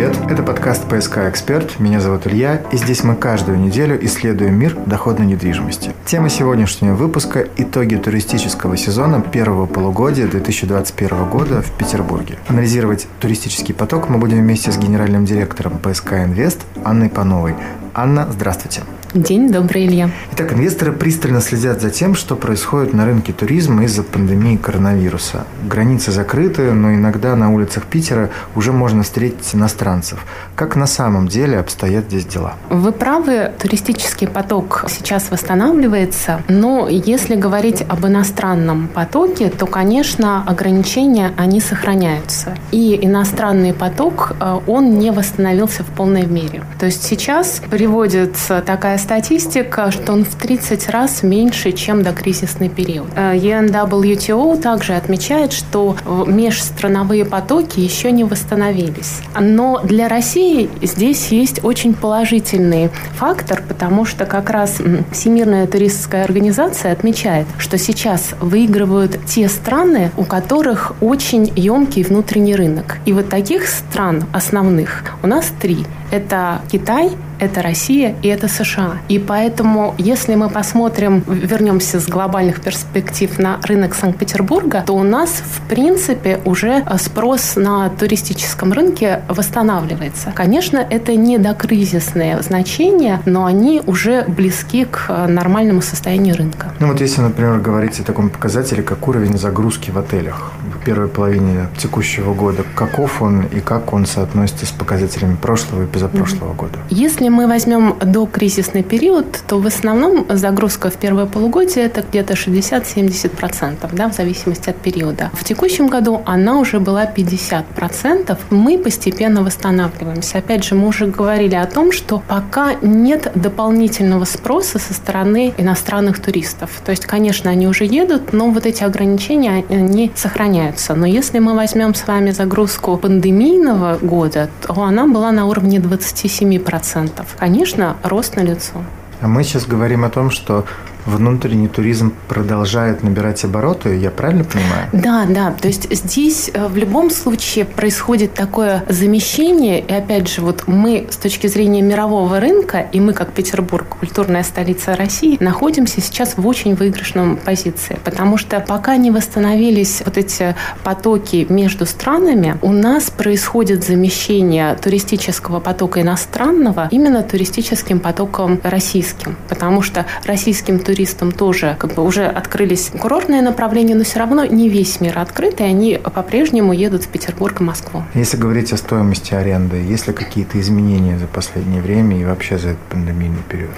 привет! 0.00 0.16
Это 0.30 0.42
подкаст 0.42 0.88
«ПСК 0.88 1.18
Эксперт». 1.28 1.78
Меня 1.78 2.00
зовут 2.00 2.26
Илья, 2.26 2.62
и 2.72 2.78
здесь 2.78 3.04
мы 3.04 3.16
каждую 3.16 3.58
неделю 3.58 4.02
исследуем 4.06 4.54
мир 4.54 4.74
доходной 4.86 5.26
недвижимости. 5.26 5.92
Тема 6.06 6.30
сегодняшнего 6.30 6.94
выпуска– 6.94 7.46
итоги 7.58 7.96
туристического 7.96 8.78
сезона 8.78 9.20
первого 9.20 9.66
полугодия 9.66 10.26
2021 10.26 11.28
года 11.28 11.60
в 11.60 11.70
Петербурге. 11.72 12.38
Анализировать 12.48 13.08
туристический 13.20 13.74
поток 13.74 14.08
мы 14.08 14.16
будем 14.16 14.38
вместе 14.38 14.72
с 14.72 14.78
генеральным 14.78 15.26
директором 15.26 15.78
ПСК 15.78 16.14
Инвест 16.14 16.62
Анной 16.82 17.10
Пановой. 17.10 17.54
Анна, 17.92 18.26
здравствуйте. 18.30 18.80
День 19.14 19.50
добрый, 19.50 19.86
Илья. 19.86 20.08
Итак, 20.34 20.52
инвесторы 20.52 20.92
пристально 20.92 21.40
следят 21.40 21.80
за 21.80 21.90
тем, 21.90 22.14
что 22.14 22.36
происходит 22.36 22.92
на 22.92 23.04
рынке 23.04 23.32
туризма 23.32 23.82
из-за 23.82 24.04
пандемии 24.04 24.56
коронавируса. 24.56 25.46
Границы 25.68 26.12
закрыты, 26.12 26.70
но 26.70 26.94
иногда 26.94 27.34
на 27.34 27.52
улицах 27.52 27.86
Питера 27.86 28.30
уже 28.54 28.70
можно 28.70 29.02
встретить 29.02 29.52
иностранцев. 29.52 30.24
Как 30.54 30.76
на 30.76 30.86
самом 30.86 31.26
деле 31.26 31.58
обстоят 31.58 32.04
здесь 32.04 32.24
дела? 32.24 32.54
Вы 32.68 32.92
правы, 32.92 33.50
туристический 33.58 34.28
поток 34.28 34.84
сейчас 34.88 35.32
восстанавливается, 35.32 36.42
но 36.48 36.88
если 36.88 37.34
говорить 37.34 37.82
об 37.88 38.06
иностранном 38.06 38.86
потоке, 38.86 39.50
то, 39.50 39.66
конечно, 39.66 40.44
ограничения, 40.46 41.32
они 41.36 41.60
сохраняются. 41.60 42.54
И 42.70 42.96
иностранный 43.02 43.74
поток, 43.74 44.36
э, 44.38 44.60
он 44.68 45.00
не 45.00 45.10
восстановился 45.10 45.82
в 45.82 45.88
полной 45.88 46.26
мере. 46.26 46.62
То 46.78 46.86
есть 46.86 47.02
сейчас 47.02 47.60
приводится 47.68 48.62
такая 48.64 48.99
статистика, 49.00 49.90
что 49.90 50.12
он 50.12 50.24
в 50.24 50.34
30 50.36 50.88
раз 50.90 51.22
меньше, 51.22 51.72
чем 51.72 52.02
до 52.02 52.12
кризисный 52.12 52.68
период. 52.68 53.08
UNWTO 53.16 54.58
э, 54.58 54.60
также 54.60 54.94
отмечает, 54.94 55.52
что 55.52 55.96
межстрановые 56.26 57.24
потоки 57.24 57.80
еще 57.80 58.12
не 58.12 58.24
восстановились. 58.24 59.20
Но 59.38 59.80
для 59.82 60.08
России 60.08 60.70
здесь 60.82 61.28
есть 61.28 61.64
очень 61.64 61.94
положительный 61.94 62.90
фактор, 63.16 63.62
потому 63.66 64.04
что 64.04 64.26
как 64.26 64.50
раз 64.50 64.80
Всемирная 65.12 65.66
туристская 65.66 66.24
организация 66.24 66.92
отмечает, 66.92 67.46
что 67.58 67.78
сейчас 67.78 68.34
выигрывают 68.40 69.18
те 69.26 69.48
страны, 69.48 70.10
у 70.16 70.24
которых 70.24 70.92
очень 71.00 71.52
емкий 71.56 72.02
внутренний 72.02 72.54
рынок. 72.54 72.98
И 73.06 73.12
вот 73.12 73.28
таких 73.28 73.66
стран 73.66 74.24
основных 74.32 75.04
у 75.22 75.26
нас 75.26 75.46
три. 75.60 75.86
Это 76.10 76.60
Китай, 76.70 77.10
это 77.38 77.62
Россия 77.62 78.14
и 78.22 78.28
это 78.28 78.48
США. 78.48 78.98
И 79.08 79.18
поэтому, 79.18 79.94
если 79.96 80.34
мы 80.34 80.50
посмотрим, 80.50 81.24
вернемся 81.26 82.00
с 82.00 82.06
глобальных 82.06 82.60
перспектив 82.60 83.38
на 83.38 83.58
рынок 83.62 83.94
Санкт-Петербурга, 83.94 84.84
то 84.86 84.94
у 84.94 85.02
нас, 85.02 85.42
в 85.44 85.68
принципе, 85.68 86.40
уже 86.44 86.84
спрос 86.98 87.56
на 87.56 87.88
туристическом 87.88 88.72
рынке 88.72 89.22
восстанавливается. 89.28 90.32
Конечно, 90.34 90.78
это 90.78 91.14
не 91.14 91.38
докризисные 91.38 92.42
значения, 92.42 93.20
но 93.24 93.46
они 93.46 93.82
уже 93.86 94.24
близки 94.24 94.84
к 94.84 95.26
нормальному 95.28 95.80
состоянию 95.80 96.36
рынка. 96.36 96.72
Ну 96.78 96.88
вот 96.88 97.00
если, 97.00 97.22
например, 97.22 97.58
говорить 97.60 97.98
о 98.00 98.04
таком 98.04 98.30
показателе, 98.30 98.82
как 98.82 99.08
уровень 99.08 99.38
загрузки 99.38 99.90
в 99.90 99.98
отелях 99.98 100.52
первой 100.84 101.08
половине 101.08 101.68
текущего 101.78 102.34
года, 102.34 102.64
каков 102.74 103.22
он 103.22 103.46
и 103.46 103.60
как 103.60 103.92
он 103.92 104.06
соотносится 104.06 104.66
с 104.66 104.70
показателями 104.70 105.36
прошлого 105.36 105.84
и 105.84 105.86
позапрошлого 105.86 106.52
mm-hmm. 106.52 106.56
года? 106.56 106.78
Если 106.90 107.28
мы 107.28 107.46
возьмем 107.46 107.96
до 108.00 108.26
кризисный 108.26 108.82
период, 108.82 109.26
то 109.46 109.58
в 109.58 109.66
основном 109.66 110.26
загрузка 110.28 110.90
в 110.90 110.96
первое 110.96 111.26
полугодие 111.26 111.84
это 111.84 112.02
где-то 112.02 112.34
60-70%, 112.34 113.88
да, 113.92 114.08
в 114.08 114.14
зависимости 114.14 114.70
от 114.70 114.76
периода. 114.76 115.30
В 115.32 115.44
текущем 115.44 115.88
году 115.88 116.22
она 116.26 116.58
уже 116.58 116.80
была 116.80 117.04
50%. 117.04 118.38
Мы 118.50 118.78
постепенно 118.78 119.42
восстанавливаемся. 119.42 120.38
Опять 120.38 120.64
же, 120.64 120.74
мы 120.74 120.88
уже 120.88 121.06
говорили 121.06 121.54
о 121.54 121.66
том, 121.66 121.92
что 121.92 122.22
пока 122.26 122.74
нет 122.82 123.32
дополнительного 123.34 124.24
спроса 124.24 124.78
со 124.78 124.94
стороны 124.94 125.52
иностранных 125.56 126.20
туристов. 126.20 126.70
То 126.84 126.90
есть, 126.90 127.06
конечно, 127.06 127.50
они 127.50 127.66
уже 127.66 127.84
едут, 127.84 128.32
но 128.32 128.50
вот 128.50 128.66
эти 128.66 128.82
ограничения, 128.84 129.64
они 129.68 130.10
сохраняются. 130.14 130.69
Но 130.94 131.06
если 131.06 131.38
мы 131.38 131.54
возьмем 131.54 131.94
с 131.94 132.06
вами 132.06 132.30
загрузку 132.30 132.96
пандемийного 132.96 133.98
года, 134.00 134.48
то 134.66 134.82
она 134.82 135.06
была 135.06 135.32
на 135.32 135.46
уровне 135.46 135.78
27% 135.78 137.26
конечно, 137.38 137.96
рост 138.02 138.36
на 138.36 138.40
лицо. 138.40 138.82
А 139.20 139.28
мы 139.28 139.44
сейчас 139.44 139.66
говорим 139.66 140.04
о 140.04 140.10
том, 140.10 140.30
что 140.30 140.64
внутренний 141.06 141.68
туризм 141.68 142.12
продолжает 142.28 143.02
набирать 143.02 143.44
обороты, 143.44 143.96
я 143.96 144.10
правильно 144.10 144.44
понимаю? 144.44 144.88
Да, 144.92 145.26
да. 145.28 145.52
То 145.52 145.68
есть 145.68 145.92
здесь 145.94 146.50
э, 146.52 146.66
в 146.66 146.76
любом 146.76 147.10
случае 147.10 147.64
происходит 147.64 148.34
такое 148.34 148.84
замещение. 148.88 149.80
И 149.80 149.92
опять 149.92 150.28
же, 150.28 150.40
вот 150.40 150.64
мы 150.66 151.06
с 151.10 151.16
точки 151.16 151.46
зрения 151.46 151.82
мирового 151.82 152.40
рынка, 152.40 152.86
и 152.92 153.00
мы 153.00 153.12
как 153.12 153.32
Петербург, 153.32 153.86
культурная 154.00 154.42
столица 154.42 154.96
России, 154.96 155.36
находимся 155.40 156.00
сейчас 156.00 156.36
в 156.36 156.46
очень 156.46 156.74
выигрышном 156.74 157.36
позиции. 157.36 157.98
Потому 158.04 158.36
что 158.36 158.60
пока 158.60 158.96
не 158.96 159.10
восстановились 159.10 160.02
вот 160.04 160.16
эти 160.16 160.54
потоки 160.84 161.46
между 161.48 161.86
странами, 161.86 162.56
у 162.62 162.72
нас 162.72 163.10
происходит 163.10 163.84
замещение 163.84 164.76
туристического 164.76 165.60
потока 165.60 166.00
иностранного 166.00 166.88
именно 166.90 167.22
туристическим 167.22 168.00
потоком 168.00 168.60
российским. 168.62 169.36
Потому 169.48 169.82
что 169.82 170.06
российским 170.24 170.78
туристам 170.78 170.99
тоже 171.32 171.76
как 171.78 171.94
бы 171.94 172.04
уже 172.04 172.26
открылись 172.26 172.90
курортные 172.98 173.42
направления, 173.42 173.94
но 173.94 174.04
все 174.04 174.18
равно 174.18 174.44
не 174.44 174.68
весь 174.68 175.00
мир 175.00 175.18
открыт, 175.18 175.60
и 175.60 175.64
они 175.64 175.98
по-прежнему 176.02 176.72
едут 176.72 177.04
в 177.04 177.08
Петербург 177.08 177.60
и 177.60 177.64
Москву. 177.64 178.02
Если 178.14 178.36
говорить 178.36 178.72
о 178.72 178.76
стоимости 178.76 179.34
аренды, 179.34 179.76
есть 179.76 180.06
ли 180.06 180.12
какие-то 180.12 180.60
изменения 180.60 181.18
за 181.18 181.26
последнее 181.26 181.82
время 181.82 182.20
и 182.20 182.24
вообще 182.24 182.58
за 182.58 182.70
этот 182.70 182.82
пандемийный 182.84 183.42
период? 183.48 183.70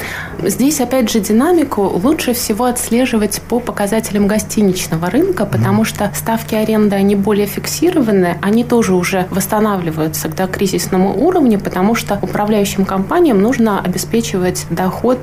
Здесь, 0.42 0.80
опять 0.80 1.10
же, 1.10 1.20
динамику 1.20 1.82
лучше 1.82 2.32
всего 2.32 2.64
отслеживать 2.64 3.40
по 3.48 3.60
показателям 3.60 4.26
гостиничного 4.26 5.10
рынка, 5.10 5.46
потому 5.46 5.82
mm. 5.82 5.86
что 5.86 6.10
ставки 6.14 6.54
аренды, 6.54 6.96
они 6.96 7.16
более 7.16 7.46
фиксированы, 7.46 8.38
они 8.42 8.64
тоже 8.64 8.94
уже 8.94 9.26
восстанавливаются 9.30 10.28
к 10.28 10.34
докризисному 10.34 11.16
уровню, 11.26 11.60
потому 11.60 11.94
что 11.94 12.18
управляющим 12.20 12.84
компаниям 12.84 13.40
нужно 13.40 13.80
обеспечивать 13.80 14.66
доход, 14.70 15.18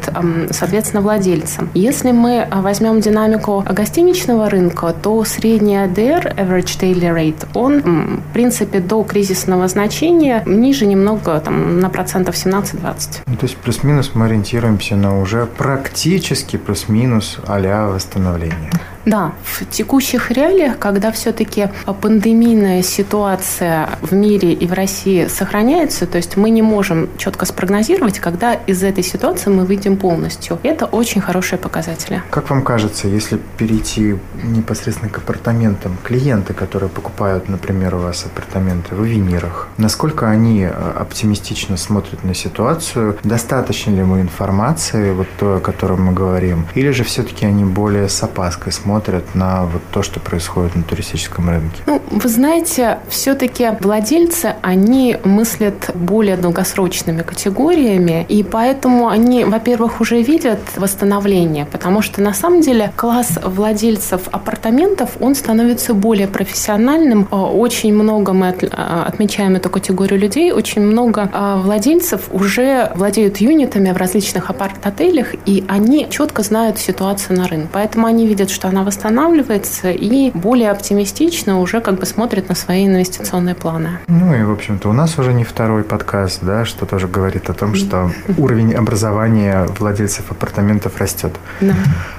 соответственно, 0.52 1.02
владельцам. 1.02 1.70
Если 1.80 2.12
мы 2.12 2.42
а, 2.42 2.62
возьмем 2.62 3.00
динамику 3.00 3.64
гостиничного 3.66 4.50
рынка, 4.50 4.94
то 5.02 5.24
средний 5.24 5.78
ADR, 5.78 6.36
Average 6.36 6.78
Daily 6.82 7.10
Rate, 7.16 7.48
он, 7.54 8.20
в 8.20 8.34
принципе, 8.34 8.80
до 8.80 9.02
кризисного 9.04 9.66
значения 9.70 10.44
ниже 10.46 10.86
немного, 10.86 11.40
там, 11.40 11.80
на 11.80 11.90
процентов 11.90 12.36
17-20. 12.36 13.22
Ну, 13.28 13.36
то 13.38 13.46
есть 13.46 13.56
плюс-минус 13.56 14.12
мы 14.14 14.26
ориентируемся 14.26 14.98
на 14.98 15.22
уже 15.22 15.46
практически 15.46 16.58
плюс-минус 16.58 17.38
а-ля 17.48 17.88
восстановление. 17.88 18.72
Да, 19.06 19.34
в 19.44 19.66
текущих 19.66 20.32
реалиях, 20.32 20.78
когда 20.78 21.12
все-таки 21.12 21.70
пандемийная 22.02 22.82
ситуация 22.82 23.90
в 24.02 24.14
мире 24.14 24.54
и 24.54 24.68
в 24.68 24.74
России 24.74 25.28
сохраняется, 25.28 26.06
то 26.06 26.18
есть 26.18 26.38
мы 26.38 26.50
не 26.50 26.62
можем 26.62 27.10
четко 27.18 27.46
спрогнозировать, 27.46 28.20
когда 28.20 28.54
из 28.54 28.84
этой 28.84 29.04
ситуации 29.04 29.50
мы 29.50 29.66
выйдем 29.66 29.98
полностью. 29.98 30.60
Это 30.64 30.86
очень 30.86 31.22
хорошие 31.22 31.58
показатели. 31.60 32.22
Как 32.30 32.50
вам 32.50 32.62
кажется, 32.62 33.08
если 33.08 33.40
перейти 33.58 34.18
непосредственно 34.44 35.10
к 35.10 35.18
апартаментам, 35.18 35.98
клиенты, 36.04 36.54
которые 36.54 36.90
покупают, 36.90 37.50
например, 37.50 37.96
у 37.96 38.00
вас 38.00 38.26
апартаменты 38.26 38.96
в 38.96 39.04
Венерах, 39.04 39.68
насколько 39.78 40.30
они 40.30 40.64
э, 40.64 40.70
оптимистично 40.70 41.78
смотрят 41.78 42.24
на 42.24 42.34
ситуацию? 42.34 43.18
Достаточно 43.24 43.92
ли 43.92 44.00
ему 44.00 44.20
информации, 44.20 45.14
вот 45.14 45.28
то, 45.40 45.56
о 45.56 45.60
котором 45.60 46.06
мы 46.06 46.14
говорим? 46.14 46.68
Или 46.76 46.92
же 46.92 47.04
все-таки 47.04 47.46
они 47.46 47.64
более 47.64 48.10
с 48.10 48.22
опаской 48.22 48.72
смотрят 48.72 48.89
смотрят 48.90 49.36
на 49.36 49.66
вот 49.66 49.82
то, 49.92 50.02
что 50.02 50.20
происходит 50.20 50.76
на 50.76 50.82
туристическом 50.82 51.50
рынке? 51.50 51.84
Ну, 51.86 52.02
вы 52.10 52.28
знаете, 52.28 52.98
все-таки 53.08 53.70
владельцы, 53.80 54.56
они 54.64 55.18
мыслят 55.24 55.92
более 55.94 56.38
долгосрочными 56.38 57.22
категориями, 57.22 58.26
и 58.28 58.42
поэтому 58.42 59.08
они, 59.08 59.46
во-первых, 59.46 60.02
уже 60.02 60.24
видят 60.24 60.60
восстановление, 60.76 61.68
потому 61.72 62.02
что 62.02 62.22
на 62.22 62.34
самом 62.34 62.62
деле 62.62 62.92
класс 62.96 63.38
владельцев 63.44 64.22
апартаментов, 64.32 65.12
он 65.20 65.36
становится 65.36 65.94
более 65.94 66.28
профессиональным. 66.28 67.28
Э, 67.32 67.36
очень 67.36 67.94
много 67.94 68.34
мы 68.34 68.48
э, 68.48 68.66
отмечаем 69.08 69.56
эту 69.56 69.70
категорию 69.70 70.20
людей, 70.20 70.52
очень 70.52 70.82
много 70.82 71.30
э, 71.32 71.62
владельцев 71.64 72.22
уже 72.32 72.92
владеют 72.96 73.38
юнитами 73.38 73.92
в 73.92 73.98
различных 73.98 74.50
апарт-отелях, 74.50 75.36
и 75.46 75.64
они 75.68 76.08
четко 76.10 76.42
знают 76.42 76.80
ситуацию 76.80 77.38
на 77.38 77.48
рынке. 77.48 77.70
Поэтому 77.72 78.08
они 78.08 78.26
видят, 78.26 78.50
что 78.50 78.68
она 78.68 78.79
она 78.80 78.86
восстанавливается 78.86 79.92
и 79.92 80.32
более 80.32 80.72
оптимистично 80.72 81.60
уже 81.60 81.82
как 81.82 82.00
бы 82.00 82.06
смотрит 82.06 82.50
на 82.50 82.56
свои 82.56 82.88
инвестиционные 82.88 83.56
планы. 83.56 84.00
Ну 84.08 84.34
и, 84.34 84.42
в 84.44 84.52
общем-то, 84.52 84.90
у 84.90 84.94
нас 84.94 85.20
уже 85.20 85.34
не 85.34 85.44
второй 85.44 85.84
подкаст, 85.84 86.40
да, 86.42 86.64
что 86.66 86.86
тоже 86.86 87.08
говорит 87.08 87.50
о 87.50 87.54
том, 87.54 87.76
что 87.76 88.12
уровень 88.38 88.74
образования 88.74 89.68
владельцев 89.78 90.32
апартаментов 90.32 90.98
растет. 90.98 91.34
Да, 91.60 91.76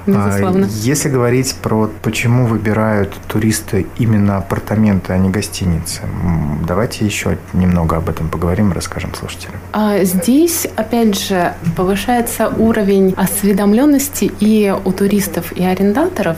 безусловно. 0.06 0.66
А, 0.66 0.68
если 0.70 1.08
говорить 1.08 1.54
про 1.62 1.90
почему 2.02 2.46
выбирают 2.46 3.14
туристы 3.26 3.86
именно 3.96 4.36
апартаменты, 4.36 5.14
а 5.14 5.18
не 5.18 5.30
гостиницы, 5.30 6.02
давайте 6.66 7.06
еще 7.06 7.38
немного 7.54 7.96
об 7.96 8.08
этом 8.08 8.28
поговорим, 8.28 8.72
расскажем 8.72 9.14
слушателям. 9.14 9.54
А 9.72 10.04
здесь, 10.04 10.66
опять 10.76 11.18
же, 11.18 11.54
повышается 11.76 12.48
уровень 12.48 13.14
осведомленности 13.16 14.30
и 14.40 14.74
у 14.84 14.92
туристов, 14.92 15.52
и 15.52 15.64
арендаторов. 15.64 16.36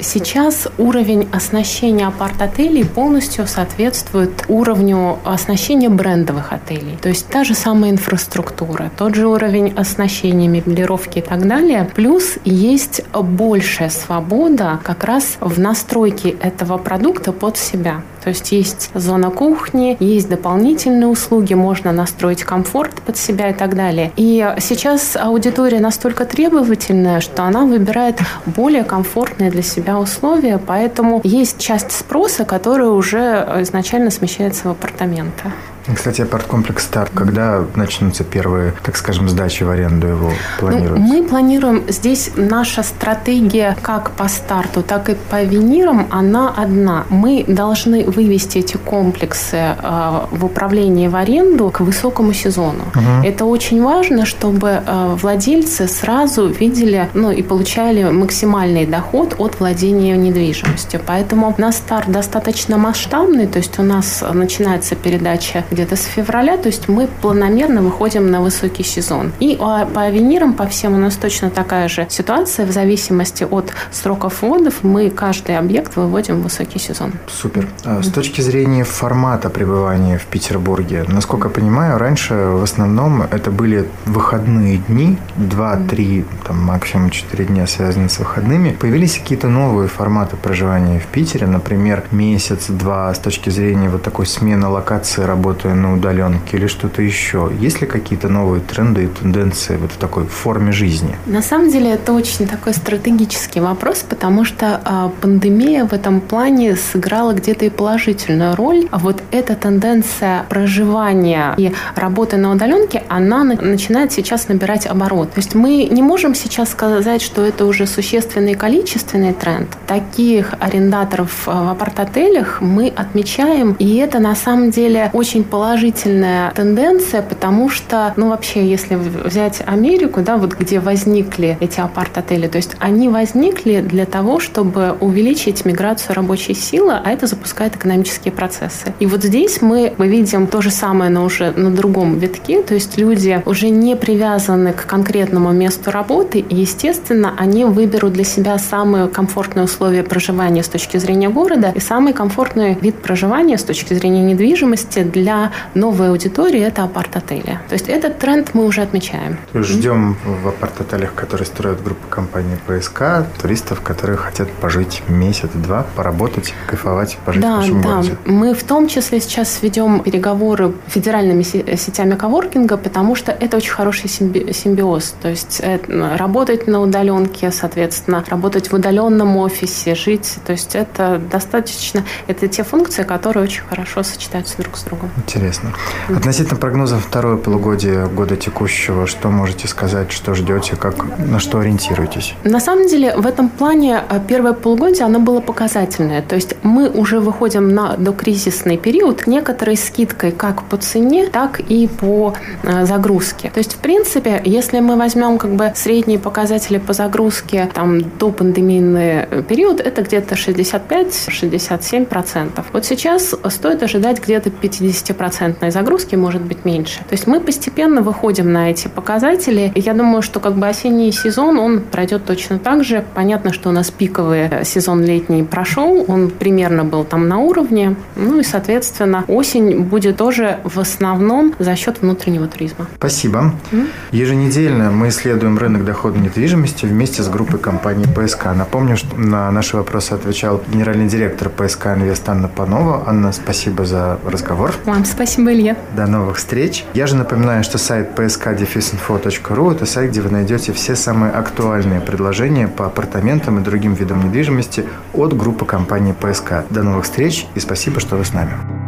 Сейчас 0.00 0.68
уровень 0.78 1.28
оснащения 1.32 2.06
апарт-отелей 2.08 2.84
полностью 2.84 3.46
соответствует 3.46 4.44
уровню 4.48 5.18
оснащения 5.24 5.90
брендовых 5.90 6.52
отелей. 6.52 6.96
То 7.00 7.08
есть 7.08 7.28
та 7.28 7.44
же 7.44 7.54
самая 7.54 7.90
инфраструктура, 7.90 8.90
тот 8.96 9.14
же 9.14 9.26
уровень 9.26 9.72
оснащения, 9.76 10.48
меблировки 10.48 11.18
и 11.18 11.22
так 11.22 11.46
далее. 11.46 11.90
Плюс 11.94 12.38
есть 12.44 13.02
большая 13.12 13.90
свобода 13.90 14.80
как 14.82 15.04
раз 15.04 15.36
в 15.40 15.60
настройке 15.60 16.30
этого 16.30 16.78
продукта 16.78 17.32
под 17.32 17.56
себя. 17.58 18.02
То 18.22 18.30
есть 18.30 18.52
есть 18.52 18.90
зона 18.94 19.30
кухни, 19.30 19.96
есть 20.00 20.28
дополнительные 20.28 21.08
услуги, 21.08 21.54
можно 21.54 21.92
настроить 21.92 22.44
комфорт 22.44 23.02
под 23.02 23.16
себя 23.16 23.50
и 23.50 23.54
так 23.54 23.74
далее. 23.74 24.12
И 24.16 24.54
сейчас 24.58 25.16
аудитория 25.16 25.80
настолько 25.80 26.24
требовательная, 26.24 27.20
что 27.20 27.42
она 27.42 27.64
выбирает 27.64 28.20
более 28.46 28.84
комфортные 28.84 29.50
для 29.50 29.62
себя 29.62 29.98
условия, 29.98 30.58
поэтому 30.58 31.20
есть 31.24 31.58
часть 31.58 31.92
спроса, 31.92 32.44
которая 32.44 32.88
уже 32.88 33.46
изначально 33.60 34.10
смещается 34.10 34.68
в 34.68 34.70
апартаменты. 34.72 35.52
Кстати, 35.94 36.22
апарт-комплекс 36.22 36.84
«Старт», 36.84 37.10
когда 37.14 37.64
начнутся 37.74 38.24
первые, 38.24 38.74
так 38.82 38.96
скажем, 38.96 39.28
сдачи 39.28 39.64
в 39.64 39.70
аренду 39.70 40.06
его 40.06 40.30
планируется? 40.58 40.98
Ну, 40.98 41.22
мы 41.22 41.28
планируем, 41.28 41.82
здесь 41.88 42.30
наша 42.36 42.82
стратегия 42.82 43.76
как 43.82 44.12
по 44.12 44.28
старту, 44.28 44.82
так 44.82 45.08
и 45.08 45.16
по 45.30 45.42
винирам, 45.42 46.06
она 46.10 46.54
одна. 46.56 47.04
Мы 47.08 47.44
должны 47.48 48.04
вывести 48.04 48.58
эти 48.58 48.76
комплексы 48.76 49.56
э, 49.56 50.20
в 50.30 50.44
управление 50.44 51.08
в 51.08 51.16
аренду 51.16 51.70
к 51.70 51.80
высокому 51.80 52.32
сезону. 52.32 52.84
Угу. 52.94 53.26
Это 53.26 53.44
очень 53.44 53.82
важно, 53.82 54.24
чтобы 54.24 54.82
э, 54.86 55.16
владельцы 55.20 55.88
сразу 55.88 56.46
видели 56.46 57.08
ну, 57.14 57.30
и 57.30 57.42
получали 57.42 58.04
максимальный 58.04 58.86
доход 58.86 59.34
от 59.38 59.58
владения 59.58 60.16
недвижимостью. 60.16 61.00
Поэтому 61.04 61.54
на 61.58 61.72
старт 61.72 62.10
достаточно 62.10 62.78
масштабный, 62.78 63.46
то 63.46 63.58
есть 63.58 63.78
у 63.78 63.82
нас 63.82 64.22
начинается 64.32 64.94
передача 64.94 65.64
где-то 65.72 65.96
с 65.96 66.04
февраля, 66.04 66.56
то 66.56 66.68
есть 66.68 66.88
мы 66.88 67.08
планомерно 67.20 67.82
выходим 67.82 68.30
на 68.30 68.40
высокий 68.40 68.84
сезон. 68.84 69.32
И 69.40 69.56
а, 69.60 69.86
по 69.86 70.02
авенирам, 70.02 70.54
по 70.54 70.66
всем 70.66 70.94
у 70.94 70.98
нас 70.98 71.16
точно 71.16 71.50
такая 71.50 71.88
же 71.88 72.06
ситуация, 72.08 72.66
в 72.66 72.70
зависимости 72.70 73.44
от 73.44 73.72
сроков 73.90 74.42
вводов, 74.42 74.82
мы 74.82 75.10
каждый 75.10 75.58
объект 75.58 75.96
выводим 75.96 76.40
в 76.40 76.42
высокий 76.42 76.78
сезон. 76.78 77.12
Супер. 77.28 77.68
А 77.84 78.02
с 78.02 78.08
точки 78.08 78.40
зрения 78.40 78.84
формата 78.84 79.50
пребывания 79.50 80.18
в 80.18 80.26
Петербурге, 80.26 81.04
насколько 81.08 81.48
я 81.48 81.54
понимаю, 81.54 81.98
раньше 81.98 82.34
в 82.34 82.62
основном 82.62 83.22
это 83.22 83.50
были 83.50 83.88
выходные 84.06 84.78
дни, 84.78 85.18
2-3, 85.38 86.24
там 86.46 86.62
максимум 86.62 87.10
4 87.10 87.44
дня 87.44 87.66
связаны 87.66 88.08
с 88.08 88.18
выходными. 88.18 88.76
Появились 88.78 89.18
какие-то 89.18 89.48
новые 89.48 89.88
форматы 89.88 90.36
проживания 90.36 90.98
в 90.98 91.06
Питере, 91.06 91.46
например, 91.46 92.04
месяц-два 92.10 93.14
с 93.14 93.18
точки 93.18 93.50
зрения 93.50 93.88
вот 93.88 94.02
такой 94.02 94.26
смены 94.26 94.66
локации 94.68 95.22
работы 95.22 95.61
работая 95.62 95.74
на 95.74 95.94
удаленке 95.94 96.56
или 96.56 96.66
что-то 96.66 97.02
еще? 97.02 97.50
Есть 97.60 97.80
ли 97.80 97.86
какие-то 97.86 98.28
новые 98.28 98.60
тренды 98.60 99.04
и 99.04 99.06
тенденции 99.06 99.76
вот 99.76 99.92
в 99.92 99.96
такой 99.96 100.24
форме 100.24 100.72
жизни? 100.72 101.16
На 101.26 101.42
самом 101.42 101.70
деле 101.70 101.92
это 101.92 102.12
очень 102.12 102.46
такой 102.46 102.74
стратегический 102.74 103.60
вопрос, 103.60 104.04
потому 104.08 104.44
что 104.44 104.80
а, 104.84 105.10
пандемия 105.20 105.84
в 105.84 105.92
этом 105.92 106.20
плане 106.20 106.76
сыграла 106.76 107.32
где-то 107.32 107.64
и 107.64 107.70
положительную 107.70 108.56
роль. 108.56 108.86
А 108.90 108.98
вот 108.98 109.22
эта 109.30 109.54
тенденция 109.54 110.44
проживания 110.48 111.54
и 111.58 111.72
работы 111.96 112.36
на 112.36 112.52
удаленке, 112.52 113.02
она 113.08 113.44
начинает 113.44 114.12
сейчас 114.12 114.48
набирать 114.48 114.86
оборот. 114.86 115.32
То 115.32 115.40
есть 115.40 115.54
мы 115.54 115.88
не 115.90 116.02
можем 116.02 116.34
сейчас 116.34 116.70
сказать, 116.70 117.22
что 117.22 117.42
это 117.42 117.66
уже 117.66 117.86
существенный 117.86 118.54
количественный 118.54 119.32
тренд. 119.32 119.68
Таких 119.86 120.54
арендаторов 120.60 121.46
в 121.46 121.70
апарт-отелях 121.70 122.60
мы 122.60 122.88
отмечаем, 122.88 123.76
и 123.78 123.96
это 123.96 124.18
на 124.18 124.34
самом 124.34 124.70
деле 124.70 125.10
очень 125.12 125.44
положительная 125.52 126.50
тенденция, 126.52 127.20
потому 127.20 127.68
что, 127.68 128.14
ну, 128.16 128.30
вообще, 128.30 128.66
если 128.66 128.94
взять 128.94 129.62
Америку, 129.66 130.22
да, 130.22 130.38
вот 130.38 130.54
где 130.54 130.80
возникли 130.80 131.58
эти 131.60 131.78
апарт-отели, 131.78 132.48
то 132.48 132.56
есть 132.56 132.74
они 132.78 133.10
возникли 133.10 133.82
для 133.82 134.06
того, 134.06 134.40
чтобы 134.40 134.96
увеличить 134.98 135.66
миграцию 135.66 136.16
рабочей 136.16 136.54
силы, 136.54 136.94
а 136.94 137.10
это 137.10 137.26
запускает 137.26 137.76
экономические 137.76 138.32
процессы. 138.32 138.94
И 138.98 139.04
вот 139.04 139.22
здесь 139.24 139.60
мы, 139.60 139.92
мы 139.98 140.08
видим 140.08 140.46
то 140.46 140.62
же 140.62 140.70
самое, 140.70 141.10
но 141.10 141.22
уже 141.22 141.52
на 141.52 141.70
другом 141.70 142.18
витке, 142.18 142.62
то 142.62 142.72
есть 142.72 142.96
люди 142.96 143.42
уже 143.44 143.68
не 143.68 143.94
привязаны 143.94 144.72
к 144.72 144.86
конкретному 144.86 145.52
месту 145.52 145.90
работы, 145.90 146.38
и, 146.38 146.54
естественно, 146.54 147.34
они 147.36 147.66
выберут 147.66 148.14
для 148.14 148.24
себя 148.24 148.56
самые 148.56 149.06
комфортные 149.08 149.66
условия 149.66 150.02
проживания 150.02 150.62
с 150.62 150.68
точки 150.68 150.96
зрения 150.96 151.28
города 151.28 151.72
и 151.74 151.80
самый 151.80 152.14
комфортный 152.14 152.78
вид 152.80 153.02
проживания 153.02 153.58
с 153.58 153.64
точки 153.64 153.92
зрения 153.92 154.22
недвижимости 154.22 155.02
для 155.02 155.41
новой 155.74 156.10
аудитории 156.10 156.60
это 156.60 156.84
апарт-отели. 156.84 157.58
То 157.68 157.72
есть 157.72 157.88
этот 157.88 158.18
тренд 158.18 158.54
мы 158.54 158.64
уже 158.66 158.82
отмечаем. 158.82 159.38
Ждем 159.54 160.16
в 160.24 160.48
апарт-отелях, 160.48 161.14
которые 161.14 161.46
строят 161.46 161.82
группа 161.82 162.06
компании 162.08 162.56
ПСК, 162.66 163.26
туристов, 163.40 163.80
которые 163.80 164.16
хотят 164.16 164.50
пожить 164.50 165.02
месяц-два, 165.08 165.86
поработать, 165.96 166.54
кайфовать, 166.66 167.18
пожить 167.24 167.42
да, 167.42 167.56
в 167.56 167.58
нашем 167.58 167.82
да. 167.82 167.88
городе. 167.88 168.16
Мы 168.26 168.54
в 168.54 168.62
том 168.62 168.88
числе 168.88 169.20
сейчас 169.20 169.62
ведем 169.62 170.00
переговоры 170.00 170.72
федеральными 170.86 171.42
сетями 171.42 172.14
коворкинга, 172.14 172.76
потому 172.76 173.14
что 173.14 173.32
это 173.32 173.56
очень 173.56 173.72
хороший 173.72 174.08
симбиоз. 174.08 175.14
То 175.22 175.28
есть 175.28 175.60
э, 175.62 175.78
работать 176.16 176.66
на 176.66 176.80
удаленке, 176.80 177.50
соответственно, 177.50 178.24
работать 178.28 178.70
в 178.70 178.74
удаленном 178.74 179.36
офисе, 179.36 179.94
жить. 179.94 180.36
То 180.46 180.52
есть 180.52 180.74
это 180.74 181.20
достаточно, 181.30 182.04
это 182.26 182.48
те 182.48 182.62
функции, 182.62 183.02
которые 183.02 183.44
очень 183.44 183.62
хорошо 183.62 184.02
сочетаются 184.02 184.56
друг 184.58 184.76
с 184.76 184.82
другом. 184.82 185.10
Интересно. 185.34 185.72
Относительно 186.14 186.60
прогнозов 186.60 187.06
второе 187.06 187.38
полугодие 187.38 188.06
года 188.06 188.36
текущего, 188.36 189.06
что 189.06 189.30
можете 189.30 189.66
сказать, 189.66 190.12
что 190.12 190.34
ждете, 190.34 190.76
как, 190.76 191.18
на 191.18 191.40
что 191.40 191.58
ориентируетесь? 191.58 192.34
На 192.44 192.60
самом 192.60 192.86
деле, 192.86 193.16
в 193.16 193.26
этом 193.26 193.48
плане 193.48 194.02
э, 194.10 194.20
первое 194.28 194.52
полугодие, 194.52 195.06
оно 195.06 195.20
было 195.20 195.40
показательное. 195.40 196.20
То 196.20 196.34
есть 196.34 196.56
мы 196.62 196.90
уже 196.90 197.20
выходим 197.20 197.74
на 197.74 197.96
докризисный 197.96 198.76
период 198.76 199.26
некоторой 199.26 199.78
скидкой 199.78 200.32
как 200.32 200.64
по 200.64 200.76
цене, 200.76 201.30
так 201.32 201.60
и 201.60 201.88
по 201.88 202.34
э, 202.62 202.84
загрузке. 202.84 203.50
То 203.54 203.58
есть, 203.58 203.72
в 203.72 203.78
принципе, 203.78 204.38
если 204.44 204.80
мы 204.80 204.96
возьмем 204.96 205.38
как 205.38 205.54
бы 205.54 205.72
средние 205.74 206.18
показатели 206.18 206.76
по 206.76 206.92
загрузке 206.92 207.70
там, 207.72 208.02
до 208.18 208.32
пандемийный 208.32 209.26
э, 209.30 209.42
период, 209.48 209.80
это 209.80 210.02
где-то 210.02 210.34
65-67%. 210.34 212.64
Вот 212.70 212.84
сейчас 212.84 213.34
стоит 213.48 213.82
ожидать 213.82 214.22
где-то 214.22 214.50
50 214.50 215.21
10% 215.22 215.70
загрузки 215.70 216.16
может 216.16 216.42
быть 216.42 216.64
меньше. 216.64 216.98
То 217.00 217.12
есть 217.12 217.26
мы 217.26 217.40
постепенно 217.40 218.02
выходим 218.02 218.52
на 218.52 218.70
эти 218.70 218.88
показатели. 218.88 219.72
Я 219.74 219.94
думаю, 219.94 220.22
что 220.22 220.40
как 220.40 220.54
бы 220.54 220.66
осенний 220.66 221.12
сезон, 221.12 221.58
он 221.58 221.80
пройдет 221.80 222.24
точно 222.24 222.58
так 222.58 222.84
же. 222.84 223.04
Понятно, 223.14 223.52
что 223.52 223.68
у 223.68 223.72
нас 223.72 223.90
пиковый 223.90 224.64
сезон 224.64 225.02
летний 225.02 225.42
прошел, 225.42 226.04
он 226.08 226.30
примерно 226.30 226.84
был 226.84 227.04
там 227.04 227.28
на 227.28 227.38
уровне. 227.38 227.96
Ну 228.16 228.40
и, 228.40 228.42
соответственно, 228.42 229.24
осень 229.28 229.80
будет 229.80 230.16
тоже 230.16 230.58
в 230.64 230.78
основном 230.78 231.54
за 231.58 231.76
счет 231.76 232.02
внутреннего 232.02 232.46
туризма. 232.46 232.86
Спасибо. 232.96 233.52
Mm-hmm. 233.70 233.86
Еженедельно 234.12 234.90
мы 234.90 235.08
исследуем 235.08 235.58
рынок 235.58 235.84
доходной 235.84 236.22
недвижимости 236.22 236.86
вместе 236.86 237.22
с 237.22 237.28
группой 237.28 237.58
компании 237.58 238.06
ПСК. 238.06 238.46
Напомню, 238.54 238.96
что 238.96 239.16
на 239.16 239.50
наши 239.50 239.76
вопросы 239.76 240.12
отвечал 240.12 240.62
генеральный 240.68 241.08
директор 241.08 241.48
ПСК 241.48 241.88
Инвест 241.88 242.28
Анна 242.28 242.48
Панова. 242.48 243.04
Анна, 243.06 243.32
спасибо 243.32 243.84
за 243.84 244.18
разговор. 244.24 244.72
Вам 244.84 245.04
спасибо, 245.12 245.52
Илья. 245.52 245.76
До 245.94 246.06
новых 246.06 246.36
встреч. 246.36 246.84
Я 246.94 247.06
же 247.06 247.16
напоминаю, 247.16 247.62
что 247.64 247.78
сайт 247.78 248.18
psk-info.ru– 248.18 249.72
это 249.74 249.86
сайт, 249.86 250.10
где 250.10 250.20
вы 250.20 250.30
найдете 250.30 250.72
все 250.72 250.96
самые 250.96 251.32
актуальные 251.32 252.00
предложения 252.00 252.68
по 252.68 252.86
апартаментам 252.86 253.60
и 253.60 253.62
другим 253.62 253.94
видам 253.94 254.26
недвижимости 254.26 254.84
от 255.12 255.36
группы 255.36 255.64
компании 255.64 256.12
ПСК. 256.12 256.64
До 256.70 256.82
новых 256.82 257.04
встреч 257.04 257.46
и 257.54 257.60
спасибо, 257.60 258.00
что 258.00 258.16
вы 258.16 258.24
с 258.24 258.32
нами. 258.32 258.81